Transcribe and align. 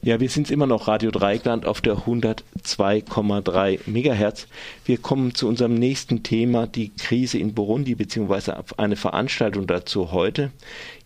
Ja, 0.00 0.20
wir 0.20 0.28
sind 0.28 0.50
immer 0.50 0.66
noch 0.66 0.86
Radio 0.86 1.10
Dreigland 1.10 1.66
auf 1.66 1.80
der 1.80 1.96
102,3 1.96 3.80
Megahertz. 3.86 4.46
Wir 4.84 4.98
kommen 4.98 5.34
zu 5.34 5.48
unserem 5.48 5.74
nächsten 5.74 6.22
Thema, 6.22 6.68
die 6.68 6.90
Krise 6.90 7.38
in 7.38 7.52
Burundi, 7.52 7.96
beziehungsweise 7.96 8.64
eine 8.76 8.94
Veranstaltung 8.94 9.66
dazu 9.66 10.12
heute. 10.12 10.52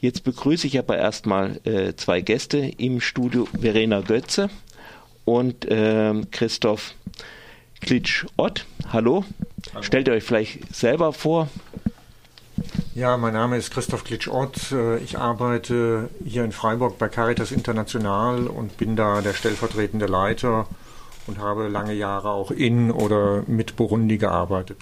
Jetzt 0.00 0.24
begrüße 0.24 0.66
ich 0.66 0.78
aber 0.78 0.98
erstmal 0.98 1.58
äh, 1.64 1.94
zwei 1.94 2.20
Gäste 2.20 2.58
im 2.58 3.00
Studio, 3.00 3.48
Verena 3.58 4.02
Götze 4.02 4.50
und 5.24 5.64
äh, 5.64 6.12
Christoph 6.30 6.94
Klitsch-Ott. 7.80 8.66
Hallo. 8.92 9.24
Hallo. 9.72 9.82
Stellt 9.82 10.08
ihr 10.08 10.14
euch 10.14 10.24
vielleicht 10.24 10.74
selber 10.74 11.12
vor. 11.12 11.48
Ja, 12.94 13.16
mein 13.16 13.32
Name 13.32 13.56
ist 13.56 13.70
Christoph 13.70 14.04
Klitsch-Ott. 14.04 14.70
Äh, 14.72 14.98
ich 14.98 15.18
arbeite 15.18 16.10
hier 16.24 16.44
in 16.44 16.52
Freiburg 16.52 16.98
bei 16.98 17.08
Caritas 17.08 17.50
International 17.50 18.46
und 18.48 18.76
bin 18.76 18.96
da 18.96 19.22
der 19.22 19.32
stellvertretende 19.32 20.04
Leiter 20.04 20.66
und 21.26 21.38
habe 21.38 21.68
lange 21.68 21.94
Jahre 21.94 22.30
auch 22.30 22.50
in 22.50 22.90
oder 22.90 23.44
mit 23.46 23.76
Burundi 23.76 24.18
gearbeitet. 24.18 24.76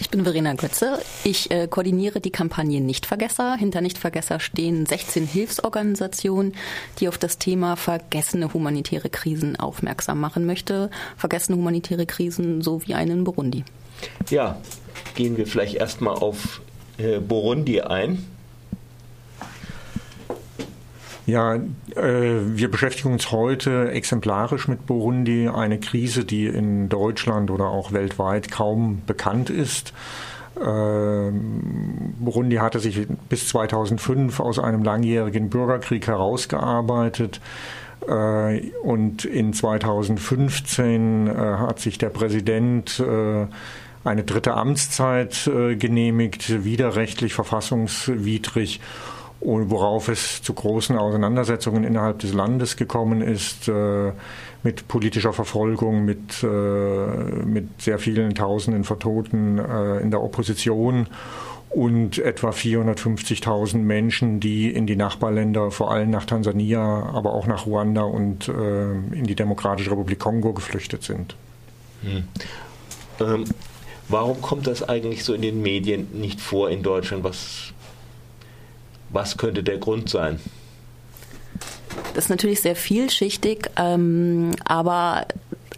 Ich 0.00 0.08
bin 0.08 0.24
Verena 0.24 0.54
Götze. 0.54 1.02
Ich 1.22 1.50
äh, 1.50 1.68
koordiniere 1.68 2.20
die 2.20 2.30
Kampagne 2.30 2.80
Nichtvergesser. 2.80 3.56
Hinter 3.56 3.82
Nichtvergesser 3.82 4.40
stehen 4.40 4.86
16 4.86 5.26
Hilfsorganisationen, 5.26 6.54
die 6.98 7.08
auf 7.08 7.18
das 7.18 7.36
Thema 7.36 7.76
vergessene 7.76 8.54
humanitäre 8.54 9.10
Krisen 9.10 9.56
aufmerksam 9.56 10.18
machen 10.18 10.46
möchte. 10.46 10.90
Vergessene 11.18 11.58
humanitäre 11.58 12.06
Krisen 12.06 12.62
so 12.62 12.80
wie 12.86 12.94
einen 12.94 13.22
Burundi. 13.22 13.64
Ja, 14.30 14.56
gehen 15.14 15.36
wir 15.36 15.46
vielleicht 15.46 15.74
erstmal 15.76 16.14
auf 16.14 16.60
äh, 16.98 17.18
Burundi 17.18 17.80
ein. 17.80 18.24
Ja, 21.26 21.54
äh, 21.54 21.60
wir 21.96 22.70
beschäftigen 22.70 23.12
uns 23.12 23.30
heute 23.30 23.90
exemplarisch 23.90 24.68
mit 24.68 24.86
Burundi, 24.86 25.48
eine 25.48 25.80
Krise, 25.80 26.24
die 26.24 26.46
in 26.46 26.90
Deutschland 26.90 27.50
oder 27.50 27.68
auch 27.68 27.92
weltweit 27.92 28.50
kaum 28.50 29.00
bekannt 29.06 29.48
ist. 29.48 29.94
Äh, 30.56 31.30
Burundi 31.30 32.56
hatte 32.56 32.78
sich 32.78 33.06
bis 33.28 33.48
2005 33.48 34.38
aus 34.38 34.58
einem 34.58 34.84
langjährigen 34.84 35.48
Bürgerkrieg 35.48 36.06
herausgearbeitet. 36.06 37.40
Äh, 38.06 38.70
und 38.82 39.24
in 39.24 39.54
2015 39.54 41.26
äh, 41.26 41.32
hat 41.32 41.80
sich 41.80 41.96
der 41.96 42.10
Präsident 42.10 43.02
eine 44.04 44.24
dritte 44.24 44.54
Amtszeit 44.54 45.46
äh, 45.46 45.76
genehmigt, 45.76 46.64
widerrechtlich, 46.64 47.34
verfassungswidrig 47.34 48.80
worauf 49.44 50.08
es 50.08 50.42
zu 50.42 50.54
großen 50.54 50.96
Auseinandersetzungen 50.96 51.84
innerhalb 51.84 52.18
des 52.20 52.32
Landes 52.32 52.76
gekommen 52.76 53.20
ist, 53.20 53.68
äh, 53.68 54.12
mit 54.62 54.88
politischer 54.88 55.32
Verfolgung, 55.32 56.04
mit, 56.04 56.42
äh, 56.42 56.46
mit 56.46 57.82
sehr 57.82 57.98
vielen 57.98 58.34
Tausenden 58.34 58.84
Vertoten 58.84 59.58
äh, 59.58 59.98
in 59.98 60.10
der 60.10 60.22
Opposition 60.22 61.08
und 61.68 62.18
etwa 62.18 62.50
450.000 62.50 63.78
Menschen, 63.78 64.40
die 64.40 64.70
in 64.70 64.86
die 64.86 64.96
Nachbarländer, 64.96 65.70
vor 65.70 65.90
allem 65.90 66.10
nach 66.10 66.24
Tansania, 66.24 67.10
aber 67.12 67.34
auch 67.34 67.46
nach 67.46 67.66
Ruanda 67.66 68.02
und 68.02 68.48
äh, 68.48 68.92
in 68.92 69.24
die 69.24 69.34
Demokratische 69.34 69.90
Republik 69.90 70.20
Kongo 70.20 70.54
geflüchtet 70.54 71.02
sind. 71.02 71.36
Hm. 72.02 72.24
Ähm, 73.20 73.44
Warum 74.08 74.40
kommt 74.42 74.66
das 74.66 74.82
eigentlich 74.82 75.24
so 75.24 75.34
in 75.34 75.42
den 75.42 75.62
Medien 75.62 76.08
nicht 76.12 76.40
vor 76.40 76.70
in 76.70 76.82
Deutschland? 76.82 77.24
Was, 77.24 77.72
was 79.10 79.36
könnte 79.36 79.62
der 79.62 79.78
Grund 79.78 80.08
sein? 80.08 80.40
Das 82.14 82.24
ist 82.24 82.30
natürlich 82.30 82.60
sehr 82.60 82.76
vielschichtig, 82.76 83.70
ähm, 83.76 84.52
aber 84.64 85.26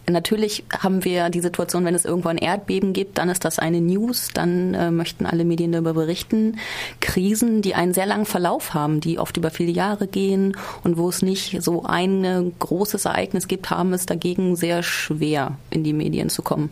Natürlich 0.08 0.62
haben 0.72 1.04
wir 1.04 1.30
die 1.30 1.40
Situation, 1.40 1.84
wenn 1.84 1.96
es 1.96 2.04
irgendwo 2.04 2.28
ein 2.28 2.38
Erdbeben 2.38 2.92
gibt, 2.92 3.18
dann 3.18 3.28
ist 3.28 3.44
das 3.44 3.58
eine 3.58 3.80
News, 3.80 4.28
dann 4.32 4.72
äh, 4.74 4.92
möchten 4.92 5.26
alle 5.26 5.44
Medien 5.44 5.72
darüber 5.72 5.94
berichten. 5.94 6.60
Krisen, 7.00 7.60
die 7.60 7.74
einen 7.74 7.92
sehr 7.92 8.06
langen 8.06 8.24
Verlauf 8.24 8.72
haben, 8.72 9.00
die 9.00 9.18
oft 9.18 9.36
über 9.36 9.50
viele 9.50 9.72
Jahre 9.72 10.06
gehen 10.06 10.56
und 10.84 10.96
wo 10.96 11.08
es 11.08 11.22
nicht 11.22 11.60
so 11.60 11.82
ein 11.82 12.52
großes 12.56 13.04
Ereignis 13.04 13.48
gibt, 13.48 13.70
haben 13.70 13.92
es 13.92 14.06
dagegen 14.06 14.54
sehr 14.54 14.84
schwer, 14.84 15.58
in 15.70 15.82
die 15.82 15.92
Medien 15.92 16.28
zu 16.28 16.42
kommen. 16.42 16.70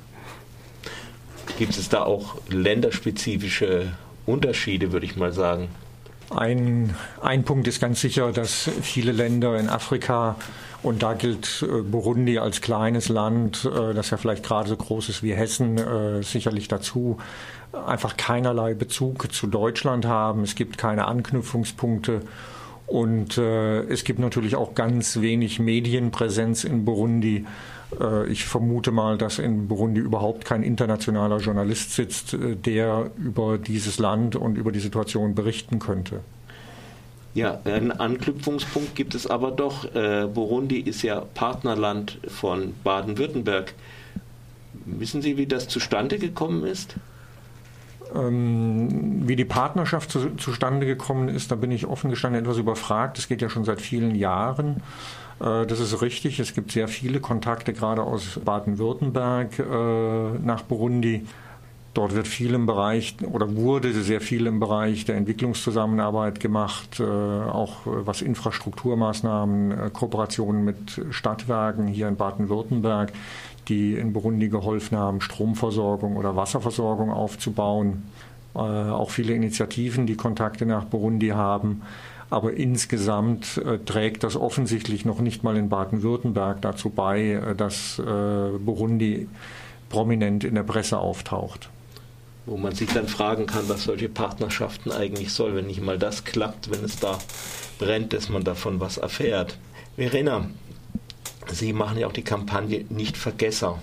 Gibt 1.59 1.76
es 1.76 1.88
da 1.88 2.03
auch 2.03 2.37
länderspezifische 2.48 3.92
Unterschiede, 4.26 4.92
würde 4.92 5.06
ich 5.06 5.16
mal 5.16 5.32
sagen? 5.32 5.69
Ein, 6.31 6.94
ein 7.22 7.44
Punkt 7.44 7.69
ist 7.69 7.81
ganz 7.81 8.00
sicher, 8.00 8.32
dass 8.32 8.69
viele 8.82 9.12
Länder 9.12 9.59
in 9.59 9.69
Afrika, 9.69 10.37
und 10.82 11.03
da 11.03 11.15
gilt 11.15 11.62
äh, 11.62 11.82
Burundi 11.82 12.38
als 12.38 12.60
kleines 12.60 13.09
Land, 13.09 13.65
äh, 13.65 13.94
das 13.94 14.10
ja 14.10 14.16
vielleicht 14.16 14.44
gerade 14.44 14.69
so 14.69 14.76
groß 14.76 15.09
ist 15.09 15.22
wie 15.22 15.34
Hessen, 15.34 15.78
äh, 15.78 16.22
sicherlich 16.22 16.69
dazu, 16.69 17.19
einfach 17.86 18.16
keinerlei 18.16 18.75
Bezug 18.75 19.32
zu 19.32 19.47
Deutschland 19.47 20.04
haben. 20.06 20.42
Es 20.42 20.54
gibt 20.54 20.76
keine 20.76 21.06
Anknüpfungspunkte. 21.06 22.22
Und 22.87 23.39
äh, 23.39 23.81
es 23.84 24.05
gibt 24.05 24.19
natürlich 24.19 24.56
auch 24.56 24.75
ganz 24.75 25.21
wenig 25.21 25.59
Medienpräsenz 25.59 26.65
in 26.65 26.84
Burundi. 26.84 27.47
Äh, 27.99 28.28
ich 28.28 28.45
vermute 28.45 28.91
mal, 28.91 29.17
dass 29.17 29.39
in 29.39 29.69
Burundi 29.69 30.00
überhaupt 30.00 30.45
kein 30.45 30.62
internationaler 30.62 31.39
Journalist 31.39 31.93
sitzt, 31.93 32.34
äh, 32.34 32.56
der 32.56 33.11
über 33.17 33.59
dieses 33.59 33.99
Land 33.99 34.37
und 34.37 34.56
über 34.56 34.71
die 34.71 34.81
Situation 34.81 35.34
berichten 35.34 35.78
könnte. 35.78 36.21
Ja, 37.34 37.61
einen 37.65 37.91
Anknüpfungspunkt 37.91 38.95
gibt 38.95 39.15
es 39.15 39.27
aber 39.27 39.51
doch. 39.51 39.93
Äh, 39.95 40.28
Burundi 40.33 40.78
ist 40.78 41.03
ja 41.03 41.21
Partnerland 41.21 42.19
von 42.28 42.75
Baden-Württemberg. 42.84 43.75
Wissen 44.84 45.21
Sie, 45.21 45.37
wie 45.37 45.47
das 45.47 45.66
zustande 45.66 46.19
gekommen 46.19 46.65
ist? 46.65 46.95
Wie 49.26 49.36
die 49.36 49.46
Partnerschaft 49.46 50.10
zu, 50.10 50.36
zustande 50.36 50.84
gekommen 50.84 51.28
ist, 51.28 51.50
da 51.50 51.54
bin 51.54 51.70
ich 51.70 51.86
offen 51.86 52.10
gestanden 52.10 52.42
etwas 52.42 52.58
überfragt. 52.58 53.18
Es 53.18 53.26
geht 53.26 53.40
ja 53.40 53.48
schon 53.48 53.64
seit 53.64 53.80
vielen 53.80 54.14
Jahren. 54.14 54.82
Äh, 55.40 55.64
das 55.66 55.80
ist 55.80 56.02
richtig. 56.02 56.40
Es 56.40 56.52
gibt 56.52 56.72
sehr 56.72 56.88
viele 56.88 57.20
Kontakte, 57.20 57.72
gerade 57.72 58.02
aus 58.02 58.38
Baden-Württemberg 58.44 59.58
äh, 59.58 60.38
nach 60.44 60.62
Burundi. 60.62 61.26
Dort 61.94 62.14
wird 62.14 62.28
viel 62.28 62.52
im 62.52 62.66
Bereich 62.66 63.16
oder 63.32 63.56
wurde 63.56 63.92
sehr 63.92 64.20
viel 64.20 64.46
im 64.46 64.60
Bereich 64.60 65.06
der 65.06 65.16
Entwicklungszusammenarbeit 65.16 66.38
gemacht, 66.41 67.00
äh, 67.00 67.04
auch 67.04 67.82
was 67.84 68.20
Infrastrukturmaßnahmen, 68.20 69.92
Kooperationen 69.94 70.64
mit 70.64 71.00
Stadtwerken 71.10 71.86
hier 71.86 72.08
in 72.08 72.16
Baden-Württemberg, 72.16 73.12
die 73.68 73.94
in 73.94 74.12
Burundi 74.12 74.48
geholfen 74.48 74.98
haben, 74.98 75.22
Stromversorgung 75.22 76.16
oder 76.16 76.36
Wasserversorgung 76.36 77.10
aufzubauen. 77.10 78.02
Auch 78.54 79.10
viele 79.10 79.34
Initiativen, 79.34 80.06
die 80.06 80.16
Kontakte 80.16 80.65
nach 80.65 80.84
Burundi 80.84 81.28
haben. 81.28 81.82
Aber 82.31 82.54
insgesamt 82.54 83.59
äh, 83.59 83.78
trägt 83.78 84.25
das 84.25 84.34
offensichtlich 84.34 85.04
noch 85.04 85.20
nicht 85.20 85.44
mal 85.44 85.56
in 85.56 85.69
Baden-Württemberg 85.69 86.62
dazu 86.62 86.91
bei, 86.91 87.32
äh, 87.32 87.54
dass 87.54 87.98
äh, 87.98 88.03
Burundi 88.03 89.28
prominent 89.88 90.42
in 90.42 90.54
der 90.54 90.62
Presse 90.62 90.98
auftaucht. 90.98 91.69
Wo 92.47 92.56
man 92.56 92.75
sich 92.75 92.91
dann 92.92 93.09
fragen 93.09 93.47
kann, 93.47 93.69
was 93.69 93.84
solche 93.84 94.09
Partnerschaften 94.09 94.91
eigentlich 94.91 95.32
soll, 95.32 95.54
wenn 95.54 95.66
nicht 95.66 95.81
mal 95.81 95.98
das 95.98 96.25
klappt, 96.25 96.71
wenn 96.71 96.84
es 96.84 96.98
da 96.98 97.19
brennt, 97.78 98.12
dass 98.12 98.28
man 98.28 98.42
davon 98.42 98.81
was 98.81 98.98
erfährt. 98.98 99.56
Verena, 99.97 100.48
Sie 101.53 101.72
machen 101.72 101.98
ja 101.98 102.06
auch 102.06 102.12
die 102.12 102.22
Kampagne 102.22 102.84
Nicht-Vergesser. 102.88 103.78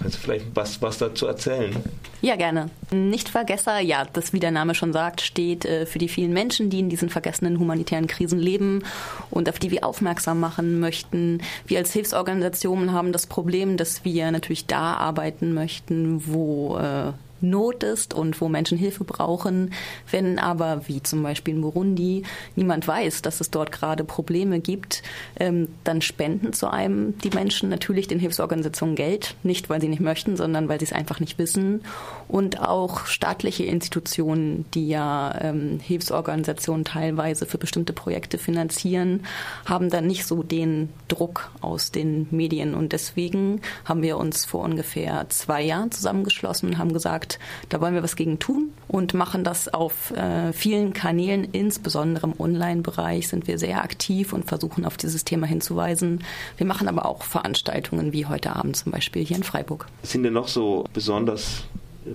Kannst 0.00 0.16
du 0.16 0.20
vielleicht 0.20 0.46
was, 0.54 0.80
was 0.80 0.98
dazu 0.98 1.26
erzählen? 1.26 1.76
Ja, 2.22 2.36
gerne. 2.36 2.70
Nichtvergesser, 2.90 3.80
ja, 3.80 4.06
das 4.10 4.32
wie 4.32 4.40
der 4.40 4.50
Name 4.50 4.74
schon 4.74 4.92
sagt, 4.92 5.20
steht 5.20 5.64
äh, 5.66 5.84
für 5.84 5.98
die 5.98 6.08
vielen 6.08 6.32
Menschen, 6.32 6.70
die 6.70 6.80
in 6.80 6.88
diesen 6.88 7.10
vergessenen 7.10 7.58
humanitären 7.58 8.06
Krisen 8.06 8.38
leben 8.38 8.82
und 9.30 9.48
auf 9.48 9.58
die 9.58 9.70
wir 9.70 9.84
aufmerksam 9.84 10.40
machen 10.40 10.80
möchten. 10.80 11.42
Wir 11.66 11.78
als 11.78 11.92
Hilfsorganisationen 11.92 12.92
haben 12.92 13.12
das 13.12 13.26
Problem, 13.26 13.76
dass 13.76 14.04
wir 14.04 14.30
natürlich 14.30 14.66
da 14.66 14.94
arbeiten 14.94 15.52
möchten, 15.52 16.26
wo 16.26 16.78
äh, 16.78 17.12
Not 17.40 17.82
ist 17.82 18.14
und 18.14 18.40
wo 18.40 18.48
Menschen 18.48 18.78
Hilfe 18.78 19.04
brauchen. 19.04 19.72
Wenn 20.10 20.38
aber, 20.38 20.88
wie 20.88 21.02
zum 21.02 21.22
Beispiel 21.22 21.54
in 21.54 21.60
Burundi, 21.60 22.24
niemand 22.56 22.86
weiß, 22.86 23.22
dass 23.22 23.40
es 23.40 23.50
dort 23.50 23.72
gerade 23.72 24.04
Probleme 24.04 24.60
gibt, 24.60 25.02
ähm, 25.38 25.68
dann 25.84 26.02
spenden 26.02 26.52
zu 26.52 26.70
einem 26.70 27.18
die 27.18 27.30
Menschen 27.30 27.68
natürlich 27.68 28.08
den 28.08 28.18
Hilfsorganisationen 28.18 28.96
Geld. 28.96 29.34
Nicht, 29.42 29.70
weil 29.70 29.80
sie 29.80 29.88
nicht 29.88 30.00
möchten, 30.00 30.36
sondern 30.36 30.68
weil 30.68 30.78
sie 30.78 30.86
es 30.86 30.92
einfach 30.92 31.20
nicht 31.20 31.38
wissen. 31.38 31.82
Und 32.28 32.60
auch 32.60 33.06
staatliche 33.06 33.64
Institutionen, 33.64 34.64
die 34.74 34.88
ja 34.88 35.34
ähm, 35.40 35.80
Hilfsorganisationen 35.80 36.84
teilweise 36.84 37.46
für 37.46 37.58
bestimmte 37.58 37.92
Projekte 37.92 38.38
finanzieren, 38.38 39.24
haben 39.66 39.90
dann 39.90 40.06
nicht 40.06 40.26
so 40.26 40.42
den 40.42 40.90
Druck 41.08 41.50
aus 41.60 41.90
den 41.90 42.26
Medien. 42.30 42.74
Und 42.74 42.92
deswegen 42.92 43.60
haben 43.84 44.02
wir 44.02 44.16
uns 44.16 44.44
vor 44.44 44.64
ungefähr 44.64 45.26
zwei 45.28 45.62
Jahren 45.62 45.90
zusammengeschlossen 45.90 46.70
und 46.70 46.78
haben 46.78 46.92
gesagt, 46.92 47.29
Und 47.30 47.72
da 47.72 47.80
wollen 47.80 47.94
wir 47.94 48.02
was 48.02 48.16
gegen 48.16 48.38
tun 48.38 48.72
und 48.88 49.14
machen 49.14 49.44
das 49.44 49.72
auf 49.72 50.10
äh, 50.12 50.52
vielen 50.52 50.92
Kanälen, 50.92 51.44
insbesondere 51.44 52.26
im 52.26 52.40
Online-Bereich 52.40 53.28
sind 53.28 53.46
wir 53.46 53.58
sehr 53.58 53.82
aktiv 53.82 54.32
und 54.32 54.46
versuchen 54.46 54.84
auf 54.84 54.96
dieses 54.96 55.24
Thema 55.24 55.46
hinzuweisen. 55.46 56.24
Wir 56.56 56.66
machen 56.66 56.88
aber 56.88 57.06
auch 57.06 57.22
Veranstaltungen 57.22 58.12
wie 58.12 58.26
heute 58.26 58.56
Abend 58.56 58.76
zum 58.76 58.92
Beispiel 58.92 59.24
hier 59.24 59.36
in 59.36 59.44
Freiburg. 59.44 59.86
Sind 60.02 60.22
denn 60.24 60.32
noch 60.32 60.48
so 60.48 60.84
besonders 60.92 61.64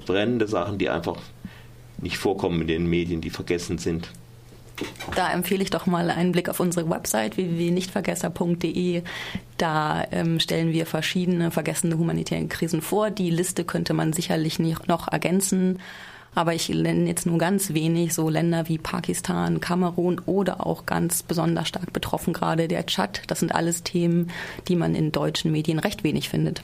brennende 0.05 0.47
Sachen, 0.47 0.77
die 0.77 0.89
einfach 0.89 1.17
nicht 2.01 2.17
vorkommen 2.17 2.61
in 2.61 2.67
den 2.67 2.89
Medien, 2.89 3.21
die 3.21 3.29
vergessen 3.29 3.77
sind? 3.77 4.09
Da 5.15 5.31
empfehle 5.31 5.63
ich 5.63 5.69
doch 5.69 5.85
mal 5.85 6.09
einen 6.09 6.31
Blick 6.31 6.49
auf 6.49 6.59
unsere 6.59 6.89
Website 6.89 7.37
www.nichtvergesser.de. 7.37 9.03
Da 9.57 10.05
ähm, 10.11 10.39
stellen 10.39 10.73
wir 10.73 10.85
verschiedene 10.85 11.51
vergessene 11.51 11.97
humanitäre 11.97 12.47
Krisen 12.47 12.81
vor. 12.81 13.09
Die 13.09 13.29
Liste 13.29 13.63
könnte 13.63 13.93
man 13.93 14.13
sicherlich 14.13 14.59
noch 14.59 15.07
ergänzen. 15.07 15.79
Aber 16.35 16.53
ich 16.53 16.67
nenne 16.67 17.07
jetzt 17.07 17.25
nur 17.25 17.37
ganz 17.37 17.73
wenig, 17.73 18.13
so 18.13 18.29
Länder 18.29 18.67
wie 18.67 18.77
Pakistan, 18.77 19.61
Kamerun 19.61 20.19
oder 20.25 20.67
auch 20.67 20.85
ganz 20.85 21.23
besonders 21.23 21.69
stark 21.69 21.93
betroffen 21.93 22.33
gerade 22.33 22.67
der 22.67 22.85
Tschad. 22.85 23.21
Das 23.27 23.39
sind 23.39 23.55
alles 23.55 23.83
Themen, 23.83 24.29
die 24.67 24.75
man 24.75 24.95
in 24.95 25.13
deutschen 25.13 25.53
Medien 25.53 25.79
recht 25.79 26.03
wenig 26.03 26.27
findet. 26.27 26.61